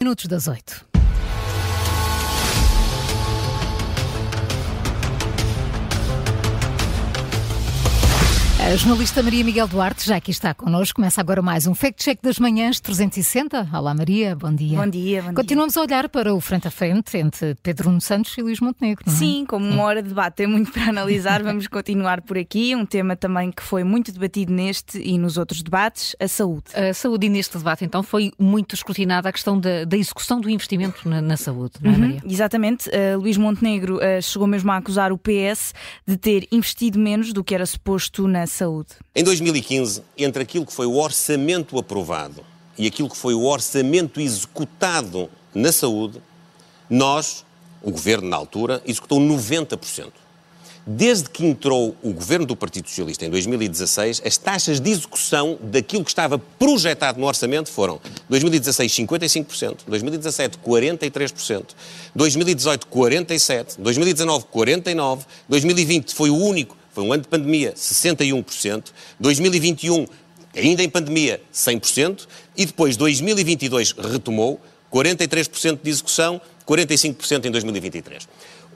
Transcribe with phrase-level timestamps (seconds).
[0.00, 0.86] Minutos das oito.
[8.70, 10.96] A jornalista Maria Miguel Duarte já aqui está connosco.
[10.96, 13.66] Começa agora mais um Fact Check das Manhãs 360.
[13.72, 14.76] Olá Maria, bom dia.
[14.78, 15.80] Bom dia, bom Continuamos dia.
[15.82, 19.04] a olhar para o frente a frente entre Pedro Nuno Santos e Luís Montenegro.
[19.06, 19.16] Não é?
[19.16, 21.42] Sim, como uma hora de debate, tem muito para analisar.
[21.42, 22.76] Vamos continuar por aqui.
[22.76, 26.64] Um tema também que foi muito debatido neste e nos outros debates: a saúde.
[26.74, 30.50] A saúde, e neste debate, então, foi muito escrutinada a questão da, da execução do
[30.50, 32.20] investimento na, na saúde, não é, Uhum, Maria?
[32.26, 32.90] exatamente.
[32.90, 35.72] Uh, Luís Montenegro uh, chegou mesmo a acusar o PS
[36.06, 38.57] de ter investido menos do que era suposto na saúde.
[39.14, 42.44] Em 2015, entre aquilo que foi o orçamento aprovado
[42.76, 46.20] e aquilo que foi o orçamento executado na saúde,
[46.88, 47.44] nós,
[47.82, 50.12] o governo na altura, executou 90%.
[50.90, 56.02] Desde que entrou o governo do Partido Socialista em 2016, as taxas de execução daquilo
[56.02, 58.00] que estava projetado no orçamento foram
[58.30, 61.64] 2016 55%, 2017 43%,
[62.14, 68.86] 2018 47%, 2019 49%, 2020 foi o único, foi um ano de pandemia, 61%,
[69.20, 70.04] 2021
[70.56, 74.60] ainda em pandemia 100% e depois 2022 retomou
[74.92, 78.28] 43% de execução, 45% em 2023.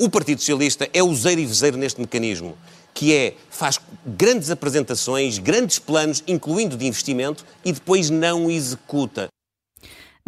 [0.00, 2.58] O Partido Socialista é useiro e vezeiro neste mecanismo,
[2.92, 9.28] que é, faz grandes apresentações, grandes planos, incluindo de investimento, e depois não executa.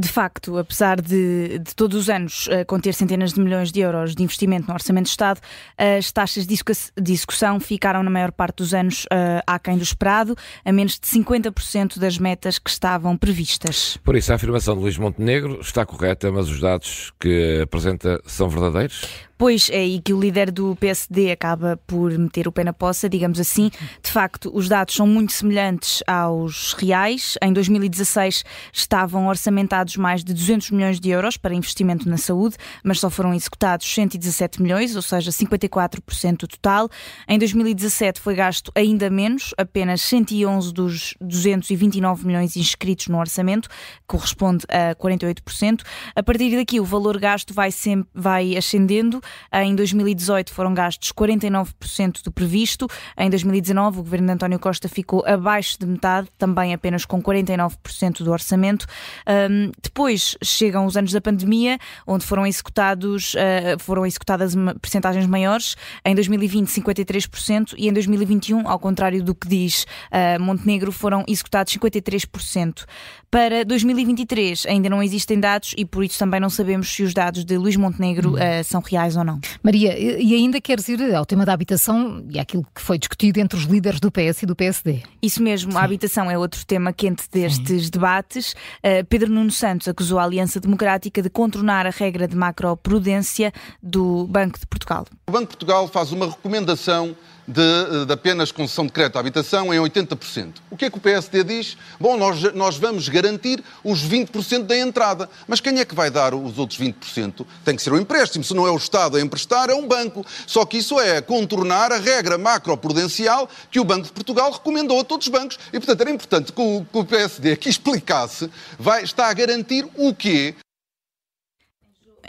[0.01, 4.15] De facto, apesar de, de todos os anos uh, conter centenas de milhões de euros
[4.15, 5.41] de investimento no Orçamento de Estado,
[5.77, 10.35] as taxas de, execução ficaram, na maior parte dos anos, uh, aquém do esperado,
[10.65, 13.99] a menos de 50% das metas que estavam previstas.
[14.03, 18.49] Por isso, a afirmação de Luís Montenegro está correta, mas os dados que apresenta são
[18.49, 19.30] verdadeiros?
[19.41, 23.09] Pois é aí que o líder do PSD acaba por meter o pé na poça,
[23.09, 23.71] digamos assim.
[24.03, 27.39] De facto, os dados são muito semelhantes aos reais.
[27.43, 33.01] Em 2016 estavam orçamentados mais de 200 milhões de euros para investimento na saúde, mas
[33.01, 36.91] só foram executados 117 milhões, ou seja, 54% do total.
[37.27, 43.71] Em 2017 foi gasto ainda menos, apenas 111 dos 229 milhões inscritos no orçamento,
[44.07, 45.81] corresponde a 48%.
[46.15, 49.19] A partir daqui, o valor gasto vai, sempre, vai ascendendo.
[49.53, 52.87] Em 2018 foram gastos 49% do previsto.
[53.17, 58.23] Em 2019, o governo de António Costa ficou abaixo de metade, também apenas com 49%
[58.23, 58.87] do orçamento.
[59.27, 65.77] Um, depois chegam os anos da pandemia, onde foram executados uh, foram executadas percentagens maiores.
[66.05, 71.77] Em 2020, 53% e em 2021, ao contrário do que diz uh, Montenegro, foram executados
[71.77, 72.85] 53%.
[73.31, 77.45] Para 2023 ainda não existem dados e por isso também não sabemos se os dados
[77.45, 79.41] de Luís Montenegro uh, são reais ou não.
[79.63, 83.59] Maria, e ainda queres ir ao tema da habitação e àquilo que foi discutido entre
[83.59, 85.03] os líderes do PS e do PSD?
[85.23, 85.79] Isso mesmo, Sim.
[85.79, 87.91] a habitação é outro tema quente destes Sim.
[87.91, 88.53] debates.
[88.85, 94.27] Uh, Pedro Nuno Santos acusou a Aliança Democrática de contornar a regra de macroprudência do
[94.27, 95.07] Banco de Portugal.
[95.29, 97.17] O Banco de Portugal faz uma recomendação
[97.51, 100.55] de, de, apenas concessão de crédito à habitação em 80%.
[100.71, 101.77] O que é que o PSD diz?
[101.99, 105.29] Bom, nós, nós vamos garantir os 20% da entrada.
[105.49, 107.45] Mas quem é que vai dar os outros 20%?
[107.65, 108.45] Tem que ser o empréstimo.
[108.45, 110.25] Se não é o Estado a emprestar, é um banco.
[110.47, 115.05] Só que isso é contornar a regra macroprudencial que o Banco de Portugal recomendou a
[115.05, 115.59] todos os bancos.
[115.73, 119.87] E, portanto, era importante que o, que o PSD aqui explicasse, vai, está a garantir
[119.97, 120.55] o quê?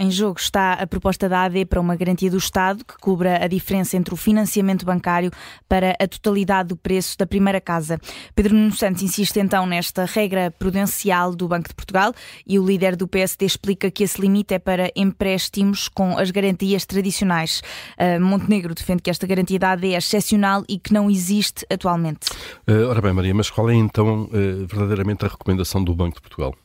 [0.01, 3.47] Em jogo está a proposta da AD para uma garantia do Estado que cubra a
[3.47, 5.29] diferença entre o financiamento bancário
[5.69, 8.00] para a totalidade do preço da primeira casa.
[8.34, 12.16] Pedro Nuno Santos insiste então nesta regra prudencial do Banco de Portugal
[12.47, 16.83] e o líder do PSD explica que esse limite é para empréstimos com as garantias
[16.83, 17.62] tradicionais.
[17.95, 22.28] Uh, Montenegro defende que esta garantia da AD é excepcional e que não existe atualmente.
[22.68, 26.22] Uh, ora bem, Maria, mas qual é então uh, verdadeiramente a recomendação do Banco de
[26.22, 26.56] Portugal?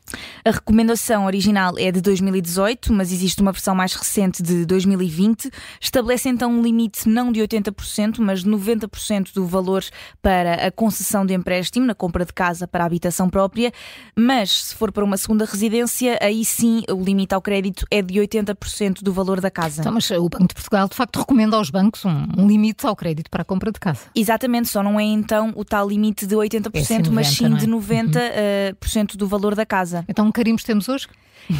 [0.44, 5.50] A recomendação original é de 2018, mas existe uma versão mais recente de 2020.
[5.80, 9.84] Estabelece então um limite não de 80%, mas de 90% do valor
[10.22, 13.72] para a concessão de empréstimo na compra de casa para a habitação própria.
[14.14, 18.14] Mas se for para uma segunda residência, aí sim o limite ao crédito é de
[18.14, 19.80] 80% do valor da casa.
[19.80, 22.94] Então, mas o Banco de Portugal de facto recomenda aos bancos um, um limite ao
[22.94, 24.02] crédito para a compra de casa.
[24.14, 27.56] Exatamente, só não é então o tal limite de 80%, é 90, mas sim é?
[27.56, 29.02] de 90% uhum.
[29.14, 29.95] uh, do valor da casa.
[30.08, 31.08] Então, carimbos temos hoje?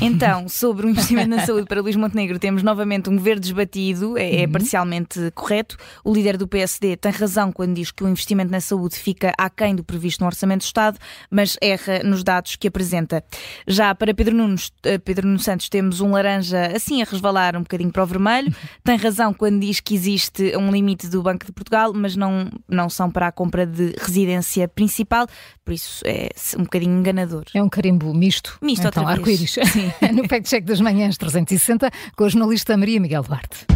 [0.01, 4.43] Então, sobre o investimento na saúde para Luís Montenegro, temos novamente um verde desbatido, é,
[4.43, 5.77] é, parcialmente correto.
[6.05, 9.75] O líder do PSD tem razão quando diz que o investimento na saúde fica aquém
[9.75, 10.99] do previsto no Orçamento do Estado,
[11.31, 13.25] mas erra nos dados que apresenta.
[13.67, 14.57] Já para Pedro Nuno,
[15.05, 18.55] Pedro Nuno Santos temos um laranja assim a resvalar um bocadinho para o vermelho.
[18.83, 22.89] Tem razão quando diz que existe um limite do Banco de Portugal, mas não, não
[22.89, 25.27] são para a compra de residência principal,
[25.65, 27.45] por isso é um bocadinho enganador.
[27.55, 28.59] É um carimbo misto.
[28.61, 29.21] Misto então, outra
[29.77, 30.13] arco-íris.
[30.13, 33.76] no Fact Check das Manhãs 360 com a jornalista Maria Miguel Duarte.